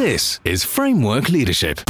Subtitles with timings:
[0.00, 1.82] This is Framework Leadership.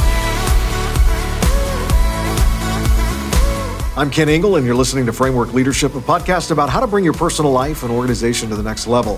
[3.95, 7.05] I'm Kent Ingle, and you're listening to Framework Leadership, a podcast about how to bring
[7.05, 9.17] your personal life and organization to the next level.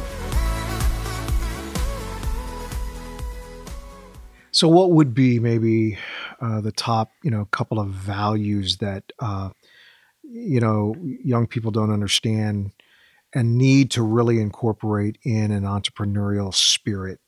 [4.51, 5.97] So, what would be maybe
[6.39, 9.49] uh, the top, you know, couple of values that uh,
[10.21, 12.71] you know young people don't understand
[13.33, 17.19] and need to really incorporate in an entrepreneurial spirit?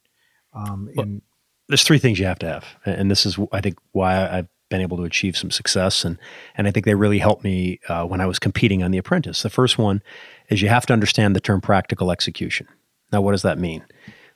[0.53, 1.21] Um, well, in-
[1.67, 4.81] there's three things you have to have, and this is, I think, why I've been
[4.81, 6.17] able to achieve some success, and
[6.55, 9.41] and I think they really helped me uh, when I was competing on The Apprentice.
[9.41, 10.01] The first one
[10.49, 12.67] is you have to understand the term practical execution.
[13.11, 13.85] Now, what does that mean?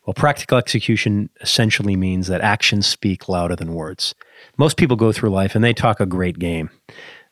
[0.06, 4.16] Well, practical execution essentially means that actions speak louder than words.
[4.58, 6.70] Most people go through life and they talk a great game.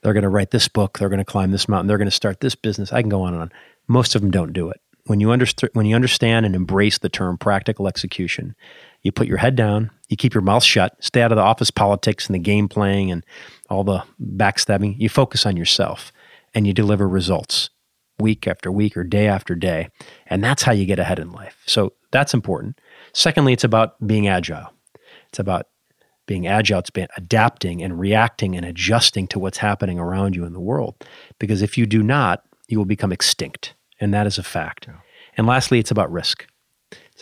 [0.01, 2.11] They're going to write this book, they're going to climb this mountain, they're going to
[2.11, 2.93] start this business.
[2.93, 3.51] I can go on and on.
[3.87, 4.79] Most of them don't do it.
[5.05, 8.55] When you, underst- when you understand and embrace the term practical execution,
[9.01, 11.71] you put your head down, you keep your mouth shut, stay out of the office
[11.71, 13.25] politics and the game playing and
[13.69, 14.95] all the backstabbing.
[14.97, 16.11] You focus on yourself
[16.53, 17.69] and you deliver results
[18.19, 19.89] week after week or day after day.
[20.25, 21.61] And that's how you get ahead in life.
[21.65, 22.79] So that's important.
[23.13, 24.73] Secondly, it's about being agile.
[25.29, 25.67] It's about
[26.25, 30.51] being agile, it's about adapting and reacting and adjusting to what's happening around you in
[30.51, 30.95] the world.
[31.39, 33.73] Because if you do not, you will become extinct.
[34.01, 34.87] And that is a fact.
[34.87, 34.97] Yeah.
[35.37, 36.45] And lastly, it's about risk.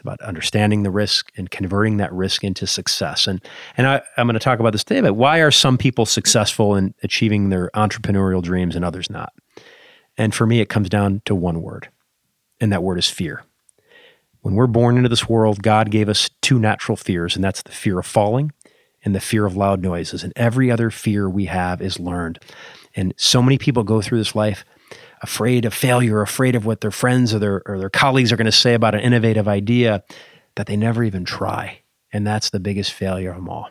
[0.05, 3.25] About understanding the risk and converting that risk into success.
[3.25, 3.43] And
[3.75, 6.75] and I, am going to talk about this today, but why are some people successful
[6.75, 9.33] in achieving their entrepreneurial dreams and others not?
[10.15, 11.89] And for me, it comes down to one word,
[12.61, 13.45] and that word is fear.
[14.41, 17.71] When we're born into this world, God gave us two natural fears, and that's the
[17.71, 18.51] fear of falling
[19.03, 20.23] and the fear of loud noises.
[20.23, 22.37] And every other fear we have is learned.
[22.95, 24.63] And so many people go through this life
[25.21, 28.45] afraid of failure, afraid of what their friends or their, or their colleagues are going
[28.45, 30.03] to say about an innovative idea
[30.55, 31.81] that they never even try.
[32.11, 33.69] And that's the biggest failure of them all.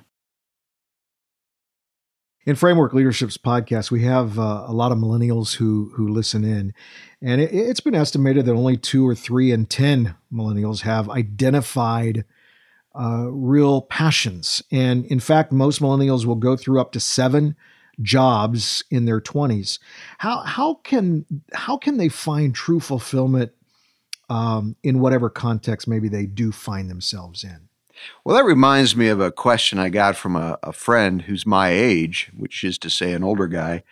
[2.46, 6.74] In Framework Leadership's podcast, we have uh, a lot of millennials who who listen in,
[7.22, 12.26] and it, has been estimated that only two or three in ten millennials have identified
[12.94, 14.62] uh, real passions.
[14.70, 17.56] And in fact, most millennials will go through up to seven
[18.02, 19.78] jobs in their twenties.
[20.18, 23.52] How how can how can they find true fulfillment
[24.28, 27.68] um, in whatever context maybe they do find themselves in?
[28.24, 31.70] Well, that reminds me of a question I got from a, a, friend who's my
[31.70, 33.82] age, which is to say, an older guy.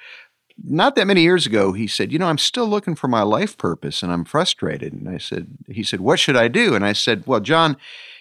[0.62, 3.56] Not that many years ago, he said, You know, I'm still looking for my life
[3.56, 4.92] purpose and I'm frustrated.
[4.92, 6.74] And I said, He said, What should I do?
[6.74, 7.76] And I said, Well, John,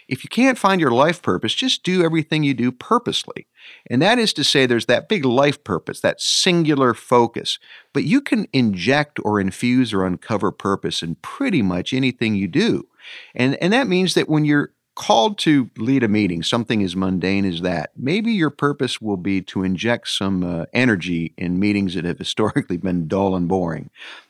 [0.07, 3.47] if you can't find your life purpose, just do everything you do purposely.
[3.89, 7.59] And that is to say, there's that big life purpose, that singular focus.
[7.93, 12.87] But you can inject or infuse or uncover purpose in pretty much anything you do.
[13.35, 17.45] And, and that means that when you're called to lead a meeting, something as mundane
[17.45, 22.05] as that, maybe your purpose will be to inject some uh, energy in meetings that
[22.05, 23.89] have historically been dull and boring.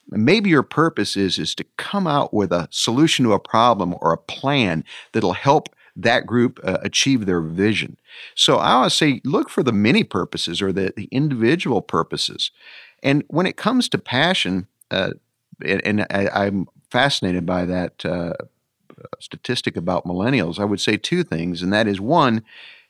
[0.10, 4.14] Maybe your purpose is is to come out with a solution to a problem or
[4.14, 4.84] a plan
[5.14, 7.98] that'll help that group uh, achieve their vision.
[8.36, 12.52] So I always say look for the many purposes or the, the individual purposes.
[13.04, 15.12] And when it comes to passion, uh,
[15.64, 18.34] and, and I, am fascinated by that uh,
[19.20, 22.44] statistic about millennials, I would say two things, and that is one,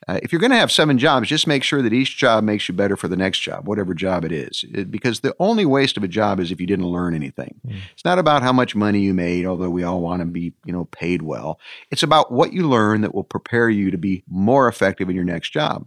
[0.08, 2.68] uh, if you're going to have seven jobs, just make sure that each job makes
[2.68, 4.66] you better for the next job, whatever job it is.
[4.74, 7.60] It, because the only waste of a job is if you didn't learn anything.
[7.68, 7.82] Mm.
[7.94, 10.74] It's not about how much money you made, although we all want to be, you
[10.74, 11.60] know, paid well.
[11.92, 15.26] It's about what you learn that will prepare you to be more effective in your
[15.26, 15.86] next job.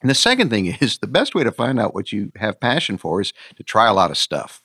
[0.00, 2.96] And the second thing is the best way to find out what you have passion
[2.96, 4.62] for is to try a lot of stuff.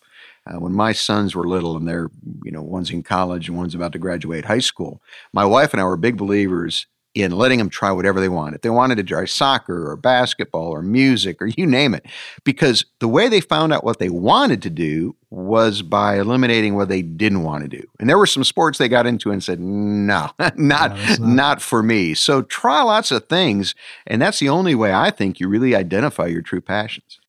[0.47, 2.09] Uh, when my sons were little and they're,
[2.43, 5.01] you know, one's in college and one's about to graduate high school,
[5.33, 6.87] my wife and I were big believers
[7.21, 8.55] in letting them try whatever they want.
[8.55, 12.05] If they wanted to try soccer or basketball or music or you name it,
[12.43, 16.89] because the way they found out what they wanted to do was by eliminating what
[16.89, 17.83] they didn't want to do.
[17.99, 21.61] And there were some sports they got into and said, no, not, no, not, not
[21.61, 22.13] for me.
[22.13, 23.75] So try lots of things.
[24.07, 27.19] And that's the only way I think you really identify your true passions.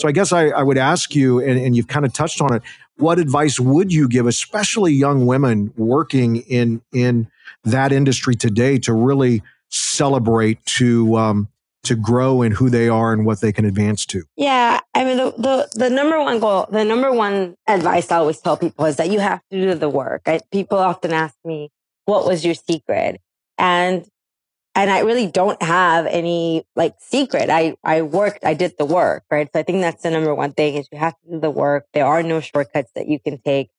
[0.00, 2.52] So I guess I, I would ask you, and, and you've kind of touched on
[2.54, 2.62] it,
[2.96, 7.28] what advice would you give, especially young women working in in
[7.64, 11.48] that industry today, to really celebrate, to um,
[11.84, 14.22] to grow in who they are and what they can advance to?
[14.36, 18.40] Yeah, I mean the the, the number one goal, the number one advice I always
[18.40, 20.22] tell people is that you have to do the work.
[20.26, 21.70] I, people often ask me,
[22.04, 23.20] "What was your secret?"
[23.58, 24.06] And
[24.74, 27.50] and I really don't have any like secret.
[27.50, 29.48] I, I worked, I did the work, right?
[29.52, 31.86] So I think that's the number one thing is you have to do the work.
[31.92, 33.70] There are no shortcuts that you can take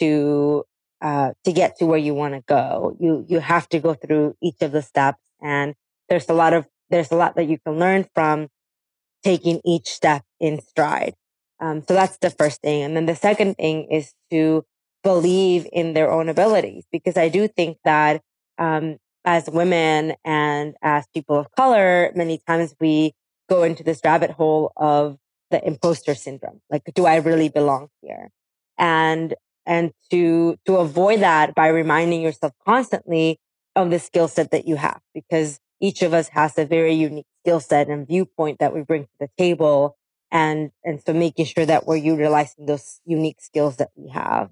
[0.00, 0.64] to
[1.00, 2.96] uh, to get to where you want to go.
[2.98, 5.74] You you have to go through each of the steps, and
[6.08, 8.48] there's a lot of there's a lot that you can learn from
[9.22, 11.14] taking each step in stride.
[11.60, 14.64] Um, so that's the first thing, and then the second thing is to
[15.04, 18.22] believe in their own abilities, because I do think that
[18.58, 23.12] um, as women and as people of color, many times we
[23.48, 25.18] go into this rabbit hole of
[25.50, 26.60] the imposter syndrome.
[26.70, 28.30] Like, do I really belong here?
[28.76, 29.34] And
[29.66, 33.38] and to to avoid that by reminding yourself constantly
[33.76, 37.26] of the skill set that you have because each of us has a very unique
[37.44, 39.96] skill set and viewpoint that we bring to the table
[40.32, 44.50] and and so making sure that we're utilizing those unique skills that we have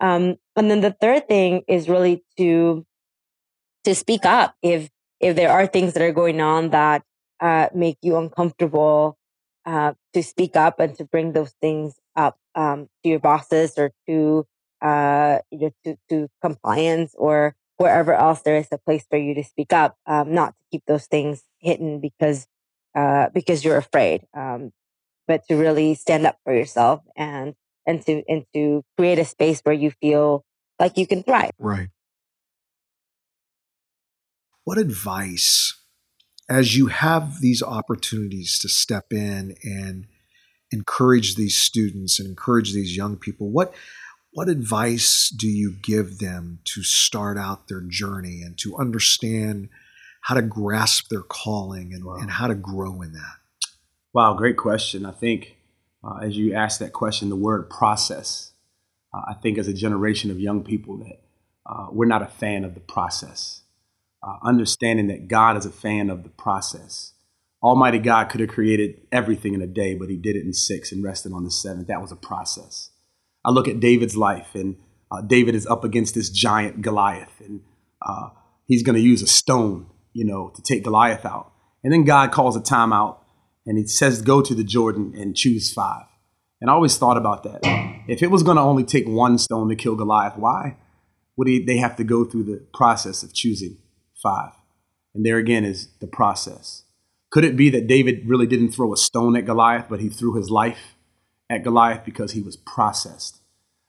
[0.00, 2.84] um, and then the third thing is really to
[3.84, 4.90] to speak up if
[5.20, 7.02] if there are things that are going on that
[7.40, 9.16] uh, make you uncomfortable
[9.66, 13.92] uh, to speak up and to bring those things up um, to your bosses or
[14.06, 14.46] to
[14.84, 19.34] uh, you know, to, to compliance or wherever else there is a place for you
[19.34, 22.46] to speak up, um, not to keep those things hidden because
[22.94, 24.72] uh, because you're afraid, um,
[25.26, 27.54] but to really stand up for yourself and
[27.86, 30.44] and to and to create a space where you feel
[30.78, 31.50] like you can thrive.
[31.58, 31.88] Right.
[34.64, 35.74] What advice,
[36.48, 40.06] as you have these opportunities to step in and
[40.72, 43.74] encourage these students and encourage these young people, what
[44.32, 49.68] what advice do you give them to start out their journey and to understand
[50.22, 52.16] how to grasp their calling and, wow.
[52.16, 53.36] and how to grow in that?
[54.12, 55.06] Wow, great question.
[55.06, 55.56] I think
[56.02, 58.52] uh, as you ask that question, the word process,
[59.14, 61.20] uh, I think as a generation of young people that
[61.64, 63.60] uh, we're not a fan of the process.
[64.26, 67.12] Uh, understanding that God is a fan of the process.
[67.62, 70.92] Almighty God could have created everything in a day, but he did it in six
[70.92, 71.88] and rested on the seventh.
[71.88, 72.88] That was a process.
[73.44, 74.76] I look at David's life, and
[75.10, 77.60] uh, David is up against this giant Goliath, and
[78.00, 78.30] uh,
[78.66, 81.52] he's going to use a stone, you know, to take Goliath out.
[81.82, 83.18] And then God calls a timeout,
[83.66, 86.06] and he says, "Go to the Jordan and choose five.
[86.62, 87.60] And I always thought about that.
[88.08, 90.78] If it was going to only take one stone to kill Goliath, why
[91.36, 93.76] would he, they have to go through the process of choosing
[94.24, 94.52] five?
[95.14, 96.82] And there again is the process.
[97.30, 100.34] Could it be that David really didn't throw a stone at Goliath, but he threw
[100.34, 100.94] his life
[101.50, 103.40] at Goliath because he was processed.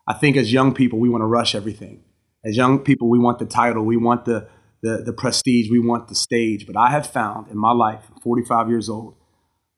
[0.08, 2.04] I think as young people, we want to rush everything.
[2.44, 4.48] As young people, we want the title, we want the,
[4.82, 6.68] the, the prestige, we want the stage.
[6.68, 9.16] But I have found in my life, 45 years old,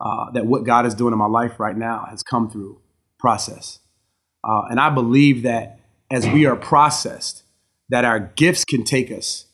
[0.01, 2.81] uh, that what God is doing in my life right now has come through
[3.17, 3.79] process.
[4.43, 5.79] Uh, and I believe that
[6.11, 7.43] as we are processed,
[7.89, 9.45] that our gifts can take us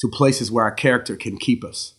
[0.00, 1.94] to places where our character can keep us.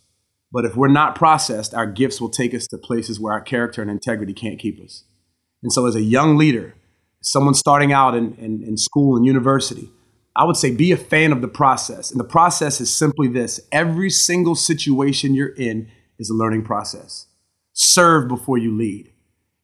[0.52, 3.82] But if we're not processed, our gifts will take us to places where our character
[3.82, 5.04] and integrity can't keep us.
[5.64, 6.76] And so, as a young leader,
[7.22, 9.90] someone starting out in, in, in, school and university,
[10.36, 12.12] I would say be a fan of the process.
[12.12, 15.90] And the process is simply this every single situation you're in
[16.20, 17.28] is a learning process.
[17.74, 19.12] Serve before you lead.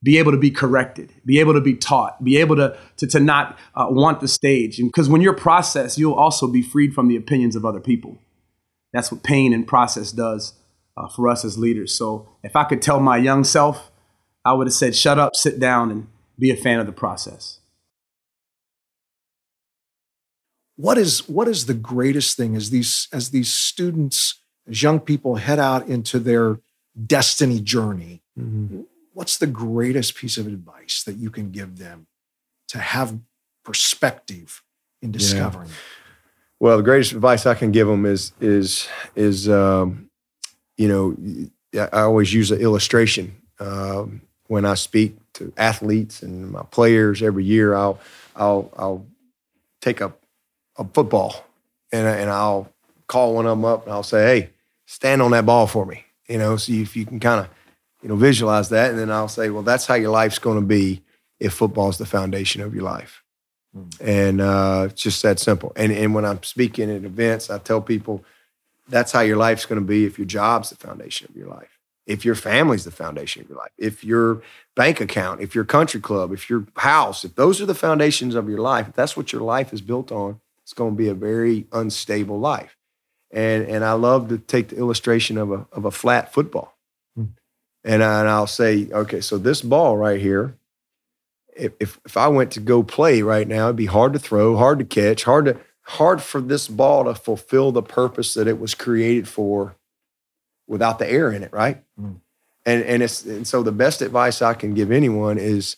[0.03, 3.19] Be able to be corrected, be able to be taught, be able to, to, to
[3.19, 4.77] not uh, want the stage.
[4.77, 8.19] Because when you're processed, you'll also be freed from the opinions of other people.
[8.93, 10.53] That's what pain and process does
[10.95, 11.93] uh, for us as leaders.
[11.93, 13.91] So if I could tell my young self,
[14.43, 16.07] I would have said, shut up, sit down, and
[16.39, 17.59] be a fan of the process.
[20.77, 24.35] What is what is the greatest thing as these as these students,
[24.69, 26.59] as young people head out into their
[27.05, 28.21] destiny journey?
[28.39, 28.81] Mm-hmm.
[29.13, 32.05] What's the greatest piece of advice that you can give them
[32.67, 33.19] to have
[33.65, 34.61] perspective
[35.01, 35.69] in discovering?
[35.69, 36.06] Yeah.
[36.59, 40.09] Well, the greatest advice I can give them is is is um,
[40.75, 43.35] you know I always use an illustration.
[43.59, 47.99] Um, when I speak to athletes and my players every year, I'll
[48.35, 49.05] I'll I'll
[49.81, 50.13] take a
[50.77, 51.45] a football
[51.91, 52.71] and and I'll
[53.07, 54.49] call one of them up and I'll say, "Hey,
[54.85, 57.49] stand on that ball for me." You know, see if you can kind of
[58.01, 60.65] you know visualize that, and then I'll say, "Well, that's how your life's going to
[60.65, 61.03] be
[61.39, 63.23] if football is the foundation of your life."
[63.99, 65.73] And uh, it's just that simple.
[65.75, 68.23] And and when I'm speaking at events, I tell people
[68.87, 71.77] that's how your life's going to be if your job's the foundation of your life
[72.07, 74.41] if your family's the foundation of your life, if your
[74.75, 78.49] bank account, if your country club, if your house, if those are the foundations of
[78.49, 81.13] your life, if that's what your life is built on, it's going to be a
[81.13, 82.77] very unstable life.
[83.29, 86.77] And and I love to take the illustration of a of a flat football.
[87.19, 87.31] Mm.
[87.83, 90.55] And, I, and I'll say, okay, so this ball right here,
[91.57, 94.57] if, if if I went to go play right now, it'd be hard to throw,
[94.57, 98.59] hard to catch, hard to hard for this ball to fulfill the purpose that it
[98.59, 99.75] was created for
[100.67, 101.83] without the air in it, right?
[101.99, 102.19] Mm.
[102.65, 105.77] And and it's and so the best advice I can give anyone is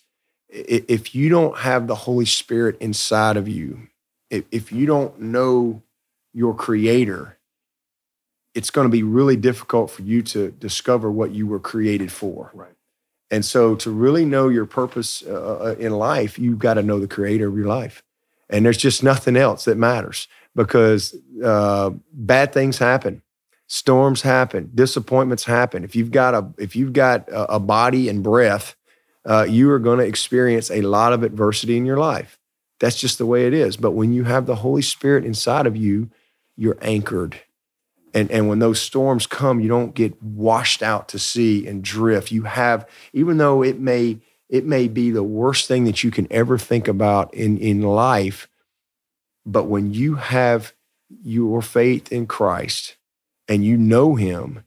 [0.50, 3.90] if you don't have the Holy Spirit inside of you
[4.30, 5.82] if, if you don't know
[6.34, 7.38] your creator,
[8.54, 12.52] it's going to be really difficult for you to discover what you were created for.
[12.54, 12.74] Right.
[13.32, 17.00] And so, to really know your purpose uh, uh in life, you've got to know
[17.00, 18.04] the creator of your life.
[18.50, 23.22] And there's just nothing else that matters because uh, bad things happen,
[23.68, 25.84] storms happen, disappointments happen.
[25.84, 28.76] If you've got a if you've got a, a body and breath,
[29.26, 32.40] uh, you are going to experience a lot of adversity in your life.
[32.80, 33.78] That's just the way it is.
[33.78, 36.10] But when you have the Holy Spirit inside of you,
[36.56, 37.40] you're anchored
[38.14, 42.32] and and when those storms come you don't get washed out to sea and drift.
[42.32, 46.28] You have even though it may it may be the worst thing that you can
[46.32, 48.48] ever think about in in life
[49.46, 50.74] but when you have
[51.24, 52.98] your faith in Christ
[53.48, 54.64] and you know him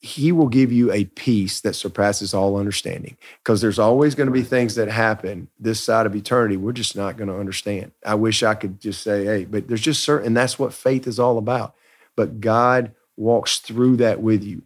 [0.00, 3.16] he will give you a peace that surpasses all understanding.
[3.42, 6.94] Because there's always going to be things that happen this side of eternity we're just
[6.94, 7.92] not going to understand.
[8.04, 11.06] I wish i could just say hey but there's just certain and that's what faith
[11.06, 11.74] is all about
[12.18, 14.62] but God walks through that with you.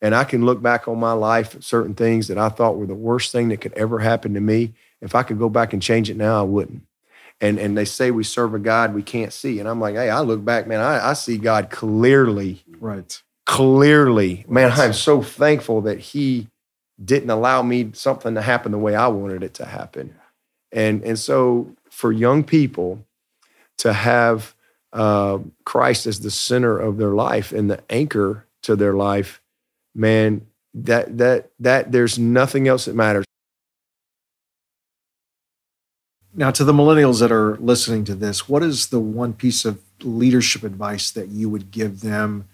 [0.00, 2.86] And I can look back on my life at certain things that I thought were
[2.86, 4.74] the worst thing that could ever happen to me.
[5.00, 6.86] If I could go back and change it now, I wouldn't.
[7.40, 9.58] And and they say we serve a God we can't see.
[9.58, 12.62] And I'm like, hey, I look back, man, I, I see God clearly.
[12.78, 13.20] Right.
[13.46, 14.44] Clearly.
[14.48, 16.46] Man, I'm so thankful that He
[17.04, 20.14] didn't allow me something to happen the way I wanted it to happen.
[20.70, 23.04] And and so for young people
[23.78, 24.54] to have
[24.92, 29.40] uh, Christ as the center of their life and the anchor to their life,
[29.94, 33.24] man, that that that there's nothing else that matters.
[36.34, 39.80] Now, to the millennials that are listening to this, what is the one piece of
[40.02, 42.48] leadership advice that you would give them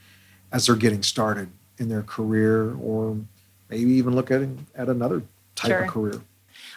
[0.50, 3.18] as they're getting started in their career, or
[3.68, 4.42] maybe even look at
[4.74, 5.22] at another
[5.54, 5.84] type sure.
[5.84, 6.20] of career?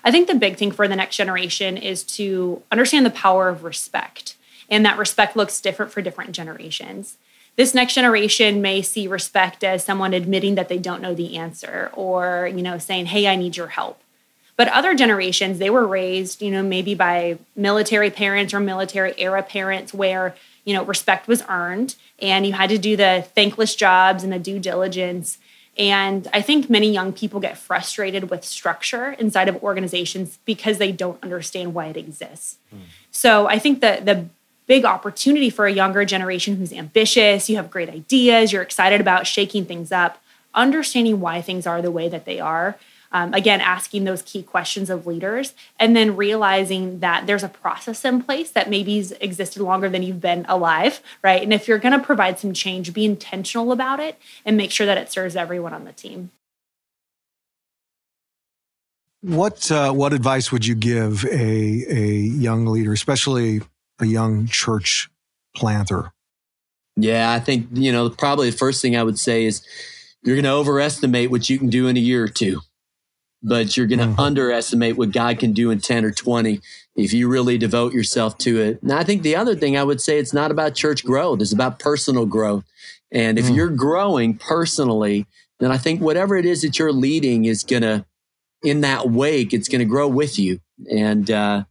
[0.03, 3.63] I think the big thing for the next generation is to understand the power of
[3.63, 4.35] respect
[4.71, 7.17] and that respect looks different for different generations.
[7.57, 11.91] This next generation may see respect as someone admitting that they don't know the answer
[11.93, 14.01] or, you know, saying, "Hey, I need your help."
[14.55, 19.43] But other generations, they were raised, you know, maybe by military parents or military era
[19.43, 20.35] parents where,
[20.65, 24.39] you know, respect was earned and you had to do the thankless jobs and the
[24.39, 25.37] due diligence.
[25.77, 30.91] And I think many young people get frustrated with structure inside of organizations because they
[30.91, 32.57] don't understand why it exists.
[32.73, 32.81] Mm.
[33.09, 34.25] So I think that the
[34.71, 39.27] big opportunity for a younger generation who's ambitious, you have great ideas, you're excited about
[39.27, 40.23] shaking things up,
[40.53, 42.77] understanding why things are the way that they are.
[43.11, 48.05] Um, again, asking those key questions of leaders, and then realizing that there's a process
[48.05, 51.43] in place that maybe's existed longer than you've been alive, right?
[51.43, 54.85] And if you're going to provide some change, be intentional about it and make sure
[54.85, 56.31] that it serves everyone on the team.
[59.19, 62.05] What uh, what advice would you give a a
[62.47, 63.59] young leader, especially
[64.01, 65.09] a young church
[65.55, 66.13] planter?
[66.95, 69.65] Yeah, I think, you know, probably the first thing I would say is
[70.23, 72.61] you're going to overestimate what you can do in a year or two,
[73.41, 74.19] but you're going to mm-hmm.
[74.19, 76.59] underestimate what God can do in 10 or 20
[76.95, 78.81] if you really devote yourself to it.
[78.81, 81.53] And I think the other thing I would say it's not about church growth, it's
[81.53, 82.65] about personal growth.
[83.11, 83.55] And if mm.
[83.55, 85.25] you're growing personally,
[85.59, 88.05] then I think whatever it is that you're leading is going to,
[88.63, 90.59] in that wake, it's going to grow with you.
[90.89, 91.63] And, uh,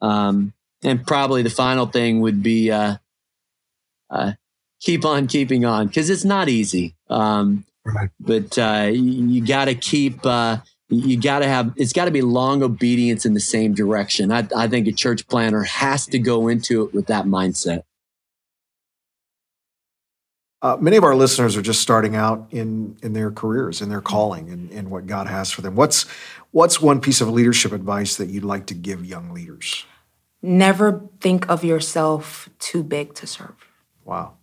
[0.00, 0.52] um,
[0.84, 2.96] and probably the final thing would be uh,
[4.10, 4.32] uh,
[4.80, 6.94] keep on keeping on because it's not easy.
[7.08, 8.10] Um, right.
[8.20, 10.24] But uh, you, you got to keep.
[10.24, 10.58] Uh,
[10.90, 11.72] you got to have.
[11.76, 14.30] It's got to be long obedience in the same direction.
[14.30, 17.82] I, I think a church planter has to go into it with that mindset.
[20.62, 24.00] Uh, many of our listeners are just starting out in in their careers, in their
[24.00, 25.74] calling, and in, in what God has for them.
[25.74, 26.02] What's
[26.52, 29.84] what's one piece of leadership advice that you'd like to give young leaders?
[30.44, 33.56] Never think of yourself too big to serve.
[34.04, 34.34] Wow.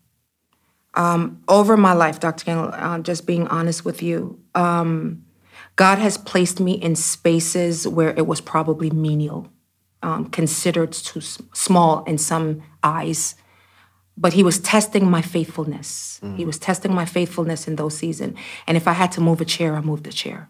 [0.96, 2.44] Um, over my life, Dr.
[2.44, 5.24] King, uh, just being honest with you, um,
[5.76, 9.48] God has placed me in spaces where it was probably menial,
[10.04, 13.36] um, considered too small in some eyes.
[14.18, 16.20] But He was testing my faithfulness.
[16.22, 16.36] Mm.
[16.36, 18.38] He was testing my faithfulness in those seasons.
[18.68, 20.50] And if I had to move a chair, I moved a chair.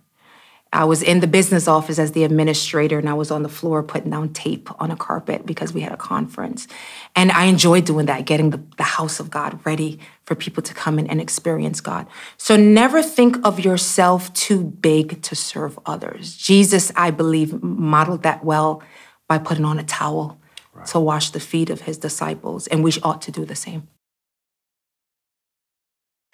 [0.74, 3.84] I was in the business office as the administrator and I was on the floor
[3.84, 6.66] putting down tape on a carpet because we had a conference.
[7.14, 10.74] And I enjoyed doing that, getting the, the house of God ready for people to
[10.74, 12.08] come in and experience God.
[12.38, 16.38] So never think of yourself too big to serve others.
[16.38, 18.82] Jesus, I believe, modeled that well
[19.28, 20.40] by putting on a towel
[20.74, 20.88] right.
[20.88, 22.68] to wash the feet of his disciples.
[22.68, 23.90] And we ought to do the same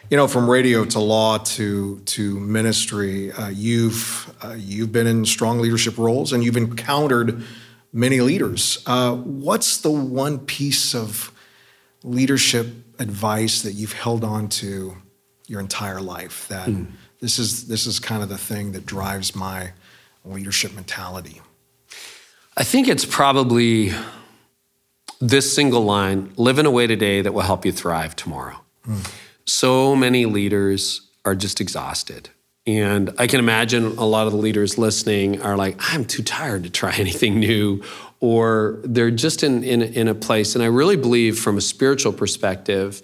[0.09, 5.25] you know, from radio to law to to ministry, uh, you've uh, you've been in
[5.25, 7.43] strong leadership roles, and you've encountered
[7.91, 8.81] many leaders.
[8.85, 11.31] Uh, what's the one piece of
[12.03, 12.67] leadership
[12.99, 14.95] advice that you've held on to
[15.47, 16.87] your entire life that mm.
[17.19, 19.73] this is this is kind of the thing that drives my
[20.23, 21.41] leadership mentality?
[22.55, 23.91] I think it's probably
[25.19, 28.61] this single line live in a way today that will help you thrive tomorrow.
[28.87, 29.11] Mm.
[29.47, 32.29] So many leaders are just exhausted.
[32.67, 36.63] And I can imagine a lot of the leaders listening are like, I'm too tired
[36.63, 37.81] to try anything new,
[38.19, 40.53] or they're just in, in, in a place.
[40.53, 43.01] And I really believe, from a spiritual perspective,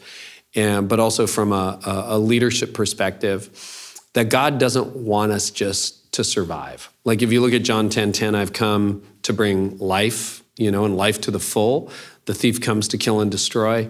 [0.54, 6.12] and, but also from a, a, a leadership perspective, that God doesn't want us just
[6.14, 6.92] to survive.
[7.06, 10.86] Like if you look at John 10 10, I've come to bring life, you know,
[10.86, 11.90] and life to the full.
[12.26, 13.90] The thief comes to kill and destroy.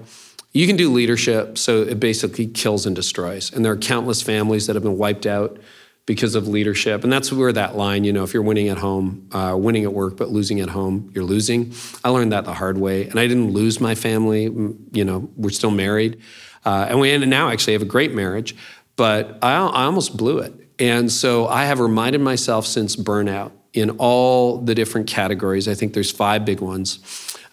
[0.53, 3.51] You can do leadership, so it basically kills and destroys.
[3.51, 5.59] And there are countless families that have been wiped out
[6.05, 7.03] because of leadership.
[7.03, 9.93] And that's where that line, you know, if you're winning at home, uh, winning at
[9.93, 11.73] work, but losing at home, you're losing.
[12.03, 13.07] I learned that the hard way.
[13.07, 14.43] And I didn't lose my family.
[14.43, 16.19] You know, we're still married.
[16.65, 18.55] Uh, and we now actually have a great marriage,
[18.95, 20.53] but I, I almost blew it.
[20.79, 25.67] And so I have reminded myself since burnout in all the different categories.
[25.67, 26.99] I think there's five big ones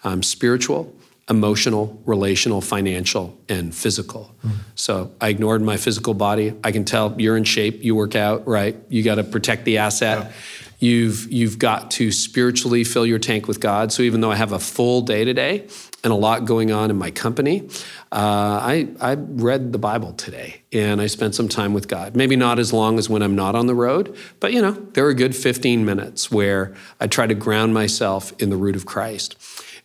[0.03, 0.93] um, spiritual,
[1.29, 4.35] emotional, relational, financial, and physical.
[4.45, 4.51] Mm.
[4.75, 6.53] So I ignored my physical body.
[6.63, 8.75] I can tell you're in shape, you work out, right?
[8.89, 10.25] You got to protect the asset.
[10.25, 10.31] Yeah.
[10.79, 13.91] You've you've got to spiritually fill your tank with God.
[13.91, 15.67] So even though I have a full day today
[16.03, 17.69] and a lot going on in my company,
[18.11, 22.15] uh, I I read the Bible today and I spent some time with God.
[22.15, 25.03] Maybe not as long as when I'm not on the road, but you know there
[25.03, 28.87] were a good 15 minutes where I try to ground myself in the root of
[28.87, 29.35] Christ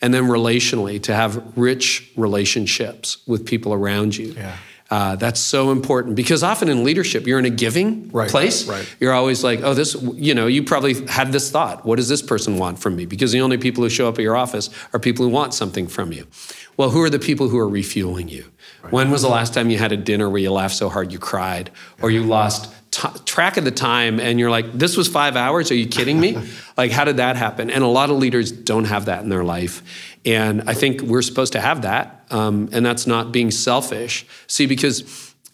[0.03, 4.33] and then relationally to have rich relationships with people around you.
[4.33, 4.57] Yeah.
[4.89, 8.69] Uh, that's so important because often in leadership, you're in a giving right, place.
[8.69, 8.87] Right.
[9.01, 11.85] You're always like, oh, this, you know, you probably had this thought.
[11.85, 13.05] What does this person want from me?
[13.05, 15.89] Because the only people who show up at your office are people who want something
[15.89, 16.29] from you.
[16.77, 18.45] Well, who are the people who are refueling you?
[18.83, 18.93] Right.
[18.93, 21.19] When was the last time you had a dinner where you laughed so hard you
[21.19, 25.37] cried or you lost t- track of the time and you're like, this was five
[25.37, 25.71] hours?
[25.71, 26.39] Are you kidding me?
[26.77, 27.71] like, how did that happen?
[27.71, 29.83] And a lot of leaders don't have that in their life.
[30.25, 32.25] And I think we're supposed to have that.
[32.31, 34.27] Um, and that's not being selfish.
[34.47, 35.03] See, because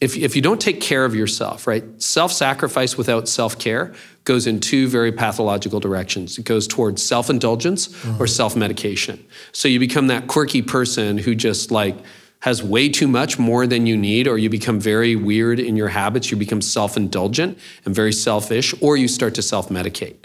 [0.01, 3.93] if, if you don't take care of yourself, right, self sacrifice without self care
[4.25, 6.39] goes in two very pathological directions.
[6.39, 8.23] It goes towards self indulgence mm-hmm.
[8.23, 9.25] or self medication.
[9.51, 11.97] So you become that quirky person who just like,
[12.43, 15.89] has way too much more than you need, or you become very weird in your
[15.89, 20.25] habits, you become self indulgent and very selfish, or you start to self medicate.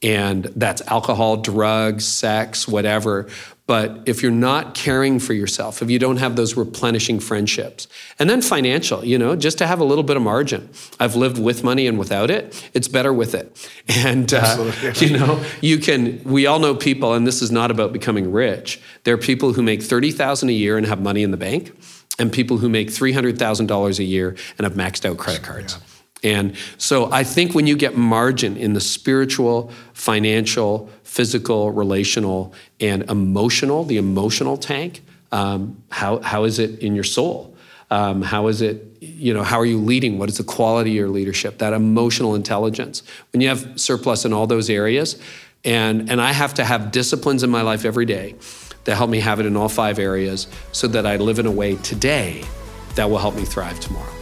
[0.00, 3.26] And that's alcohol, drugs, sex, whatever.
[3.66, 8.30] But if you're not caring for yourself, if you don't have those replenishing friendships, and
[8.30, 10.70] then financial, you know, just to have a little bit of margin.
[11.00, 12.64] I've lived with money and without it.
[12.74, 13.70] It's better with it.
[14.06, 17.92] And, uh, you know, you can, we all know people, and this is not about
[17.92, 18.80] becoming rich.
[19.04, 21.72] There are people who make 30000 a year and have money in the bank,
[22.18, 25.74] and people who make $300,000 a year and have maxed out credit cards.
[25.74, 25.95] Yeah.
[26.22, 33.08] And so I think when you get margin in the spiritual, financial, physical, relational, and
[33.10, 35.02] emotional, the emotional tank,
[35.32, 37.54] um, how, how is it in your soul?
[37.90, 40.18] Um, how is it, you know, how are you leading?
[40.18, 41.58] What is the quality of your leadership?
[41.58, 43.02] That emotional intelligence.
[43.32, 45.20] When you have surplus in all those areas,
[45.64, 48.34] and, and I have to have disciplines in my life every day
[48.84, 51.50] that help me have it in all five areas so that I live in a
[51.50, 52.44] way today
[52.94, 54.15] that will help me thrive tomorrow.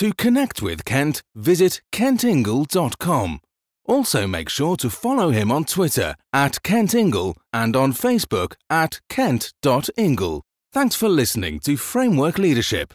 [0.00, 3.40] To connect with Kent, visit kentingle.com.
[3.84, 10.42] Also, make sure to follow him on Twitter at kentingle and on Facebook at kent.ingle.
[10.72, 12.94] Thanks for listening to Framework Leadership.